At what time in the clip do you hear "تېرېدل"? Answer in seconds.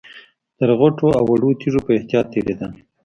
2.33-2.71